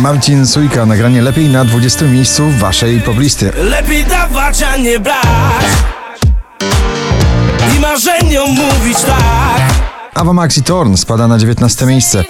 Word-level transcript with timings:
Marcin 0.00 0.46
Sujka, 0.46 0.86
nagranie 0.86 1.22
lepiej 1.22 1.48
na 1.48 1.64
20 1.64 2.04
miejscu 2.04 2.50
waszej 2.50 3.00
poblisty. 3.00 3.52
Lepiej 3.56 4.04
dawać, 4.04 4.62
a 4.62 4.76
nie 4.76 5.00
brać 5.00 5.64
I 7.76 7.80
marzeniom 7.80 8.50
mówić 8.50 8.98
tak 9.00 9.62
Ava 10.14 10.32
Maxi 10.32 10.62
Torn 10.62 10.96
spada 10.96 11.28
na 11.28 11.38
19 11.38 11.86
miejsce. 11.86 12.24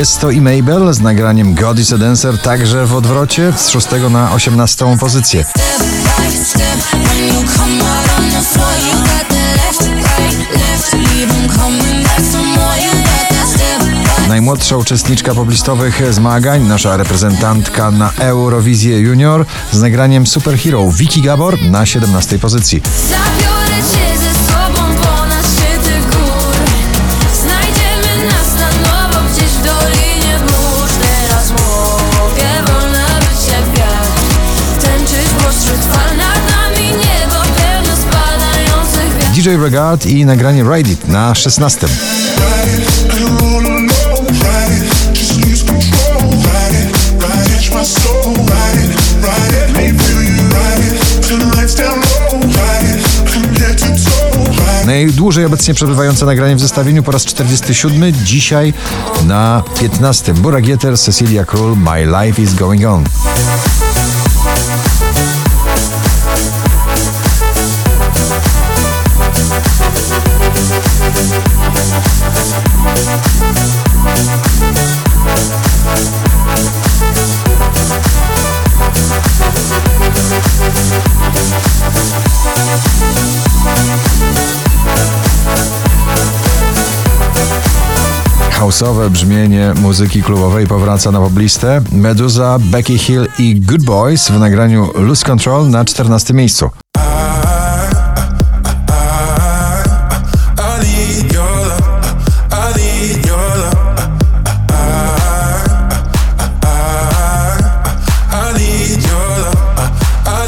Tiesto 0.00 0.30
i 0.30 0.40
Mabel 0.40 0.94
z 0.94 1.00
nagraniem 1.00 1.54
God 1.54 1.78
is 1.78 1.92
a 1.92 1.98
Dancer 1.98 2.38
także 2.38 2.86
w 2.86 2.94
odwrocie 2.94 3.52
z 3.56 3.68
6 3.68 3.88
na 4.10 4.32
18 4.32 4.98
pozycję. 5.00 5.44
Najmłodsza 14.28 14.76
uczestniczka 14.76 15.34
poblistowych 15.34 16.14
zmagań, 16.14 16.62
nasza 16.62 16.96
reprezentantka 16.96 17.90
na 17.90 18.12
Eurowizję 18.18 18.98
Junior 18.98 19.46
z 19.72 19.80
nagraniem 19.80 20.26
Superhero 20.26 20.90
Vicky 20.90 21.20
Gabor 21.20 21.62
na 21.62 21.86
17 21.86 22.38
pozycji. 22.38 22.82
Zabiorę 23.08 24.29
DJ 39.40 39.56
Regard 39.56 40.06
i 40.06 40.24
nagranie 40.24 40.64
Ride 40.64 40.90
It 40.90 41.08
na 41.08 41.34
16. 41.34 41.86
Najdłużej 54.86 55.44
obecnie 55.44 55.74
przebywające 55.74 56.26
nagranie 56.26 56.56
w 56.56 56.60
zestawieniu 56.60 57.02
po 57.02 57.12
raz 57.12 57.24
47, 57.24 58.12
dzisiaj 58.24 58.74
na 59.26 59.62
15. 59.80 60.34
Burak 60.34 60.66
Yeter, 60.66 60.98
Cecilia 60.98 61.44
Król, 61.44 61.76
My 61.76 62.06
Life 62.06 62.42
is 62.42 62.54
Going 62.54 62.84
On. 62.84 63.04
Houseowe 88.60 89.10
brzmienie 89.10 89.72
muzyki 89.82 90.22
klubowej 90.22 90.66
powraca 90.66 91.10
na 91.10 91.20
poblistę. 91.20 91.80
Meduza, 91.92 92.58
Becky 92.60 92.98
Hill 92.98 93.26
i 93.38 93.60
Good 93.60 93.84
Boys 93.84 94.28
w 94.28 94.38
nagraniu 94.38 94.90
Lose 94.94 95.24
Control 95.24 95.70
na 95.70 95.84
14 95.84 96.34
miejscu. 96.34 96.70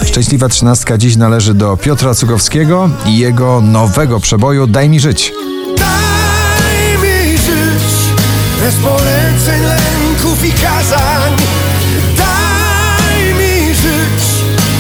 Szczęśliwa 0.04 0.48
trzynastka 0.48 0.98
dziś 0.98 1.16
należy 1.16 1.54
do 1.54 1.76
Piotra 1.76 2.14
Cugowskiego 2.14 2.90
i 3.06 3.18
jego 3.18 3.60
nowego 3.60 4.20
przeboju 4.20 4.66
Daj 4.66 4.88
mi 4.88 5.00
żyć. 5.00 5.41
Bez 8.62 8.74
poleceń, 8.74 9.62
lęków 9.62 10.44
i 10.44 10.52
kazań. 10.52 11.32
Daj 12.18 13.34
mi 13.34 13.74
żyć 13.74 14.22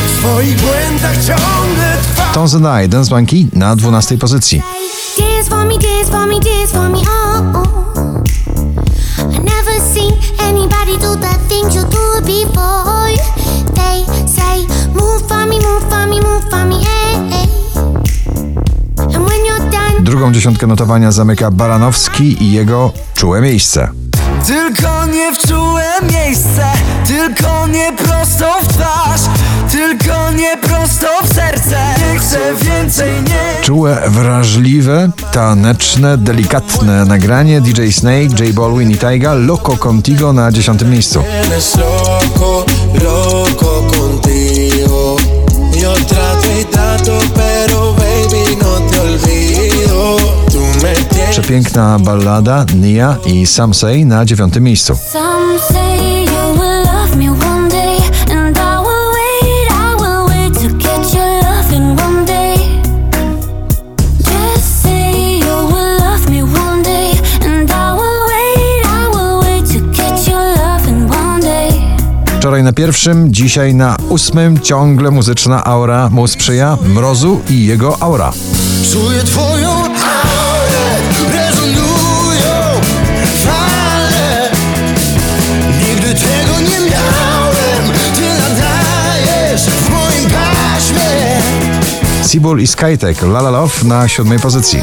w 0.06 0.18
swoich 0.18 0.56
błędach 0.56 1.16
ciągle 1.16 1.96
trwać. 2.02 2.34
Tones 2.34 2.54
and 2.54 2.66
I, 2.84 2.88
Dance 2.88 3.14
Monkey 3.14 3.46
na 3.52 3.76
12 3.76 4.18
pozycji. 4.18 4.62
Dance 5.18 5.50
for 5.50 5.64
me, 5.66 5.74
dance 5.78 6.10
for 6.10 6.26
me, 6.26 6.40
dance 6.40 6.72
for 6.72 6.88
me, 6.88 6.98
oh. 6.98 7.31
Drugą 20.12 20.32
dziesiątkę 20.32 20.66
notowania 20.66 21.12
zamyka 21.12 21.50
Baranowski 21.50 22.44
i 22.44 22.52
jego 22.52 22.92
Czułe 23.14 23.40
miejsce. 23.40 23.88
Tylko 24.46 25.06
nie 25.06 25.34
w 25.34 25.38
czułe 25.48 25.84
miejsce 26.12 26.64
Tylko 27.06 27.66
nie 27.66 27.92
prosto 27.92 28.46
w 28.62 28.68
twarz 28.68 29.20
Tylko 29.70 30.30
nie 30.32 30.56
prosto 30.56 31.06
w 31.24 31.34
serce 31.34 31.78
Nie 31.98 32.18
chcę 32.18 32.38
więcej, 32.54 33.12
nie 33.22 33.62
Czułe, 33.62 34.02
wrażliwe, 34.08 35.10
taneczne, 35.32 36.18
delikatne 36.18 37.04
nagranie 37.04 37.60
DJ 37.60 37.90
Snake, 37.90 38.44
J 38.44 38.54
Balwin 38.54 38.90
i 38.90 38.96
Taiga 38.96 39.34
Loco 39.34 39.76
Contigo 39.76 40.32
na 40.32 40.52
10 40.52 40.82
miejscu. 40.82 41.22
Loco, 41.50 42.64
loco 43.04 43.91
I 68.84 69.08
will 69.14 69.40
wait 69.40 69.66
to 69.72 69.80
get 69.80 70.28
your 70.28 70.56
loving 70.56 71.10
one 71.10 71.40
day. 71.40 71.80
Wczoraj 72.38 72.62
na 72.62 72.72
pierwszym, 72.72 73.32
dzisiaj 73.34 73.74
na 73.74 73.96
ósmym 74.08 74.60
ciągle 74.60 75.10
muzyczna 75.10 75.64
aura 75.64 76.08
mu 76.10 76.26
sprzyja 76.28 76.78
Mrozu 76.94 77.40
i 77.50 77.66
jego 77.66 77.96
aura. 78.02 78.32
Czuję 78.92 79.22
twoją 79.24 79.91
Seabull 92.32 92.60
i 92.60 92.66
Skytek 92.66 93.22
La 93.22 93.40
La 93.40 93.50
Love 93.50 93.84
na 93.84 94.08
siódmej 94.08 94.38
pozycji. 94.38 94.82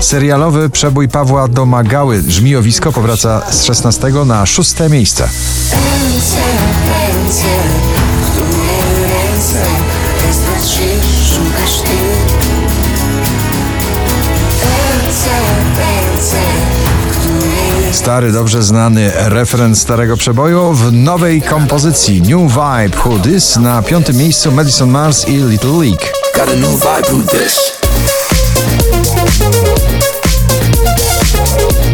Serialowy 0.00 0.70
przebój 0.70 1.08
Pawła 1.08 1.48
Domagały 1.48 2.22
Żmijowisko 2.28 2.92
powraca 2.92 3.42
z 3.50 3.64
16 3.64 4.08
na 4.26 4.46
szóste 4.46 4.88
miejsce. 4.88 5.28
Ręce, 5.72 6.36
ręce, 6.88 7.46
które 8.30 9.08
ręce 9.08 9.62
wystarczysz, 10.26 11.34
szukasz 11.34 11.80
ty. 11.80 12.21
Stary, 17.92 18.32
dobrze 18.32 18.62
znany 18.62 19.12
referent 19.14 19.78
starego 19.78 20.16
przeboju 20.16 20.72
w 20.72 20.92
nowej 20.92 21.42
kompozycji 21.42 22.22
New 22.22 22.52
Vibe 22.52 22.98
Who 23.04 23.18
This 23.18 23.56
na 23.56 23.82
piątym 23.82 24.16
miejscu 24.16 24.52
Madison 24.52 24.90
Mars 24.90 25.28
i 25.28 25.32
Little 25.32 25.70
League. 25.70 26.12
got 26.34 26.48
a 26.48 26.54
new 26.54 26.70
vibe 26.70 27.08
with 27.10 27.30
this. 27.30 27.72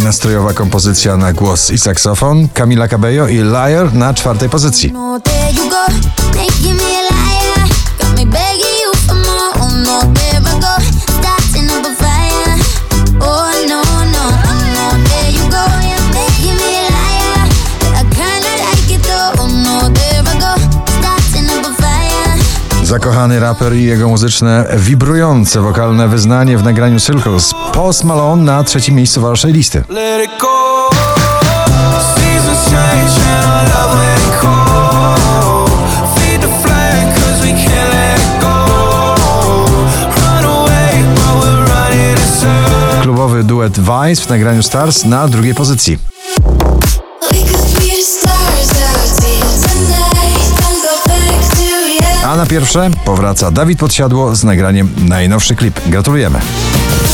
Nastrojowa 0.05 0.53
kompozycja 0.53 1.17
na 1.17 1.33
głos 1.33 1.71
i 1.71 1.79
saksofon 1.79 2.49
Camila 2.49 2.89
Cabello 2.89 3.29
i 3.29 3.37
Liar 3.37 3.95
na 3.95 4.15
czwartej 4.15 4.49
pozycji. 4.49 4.93
No, 4.93 5.21
Zakochany 22.99 23.41
raper 23.41 23.77
i 23.77 23.85
jego 23.85 24.09
muzyczne, 24.09 24.67
wibrujące 24.77 25.61
wokalne 25.61 26.09
wyznanie 26.09 26.59
w 26.59 26.65
nagraniu 26.65 27.01
Circles. 27.01 27.55
Post 27.73 28.05
Malone 28.05 28.43
na 28.43 28.65
trzecim 28.65 28.95
miejscu 28.95 29.21
waszej 29.21 29.53
listy. 29.53 29.85
Klubowy 43.03 43.45
duet 43.45 43.81
Vice 43.81 44.23
w 44.23 44.29
nagraniu 44.29 44.63
Stars 44.63 45.05
na 45.05 45.29
drugiej 45.29 45.55
pozycji. 45.55 45.99
A 52.29 52.37
na 52.37 52.47
pierwsze 52.47 52.91
powraca 53.05 53.51
Dawid 53.51 53.79
Podsiadło 53.79 54.37
z 54.37 54.45
nagraniem 54.45 54.89
najnowszy 54.99 55.57
klip. 55.57 55.81
Gratulujemy. 55.87 56.41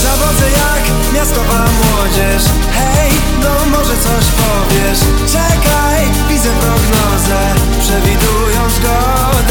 Zawodzę 0.02 0.50
jak 0.50 1.14
miastowa 1.14 1.58
młodzież. 1.58 2.42
Hej, 2.72 3.12
no 3.42 3.78
może 3.78 3.94
coś 3.96 4.24
powiesz. 4.24 4.98
Czekaj, 5.32 6.04
widzę 6.28 6.50
prognozę, 6.50 7.54
przewidują 7.80 8.70
zgodę. 8.70 9.43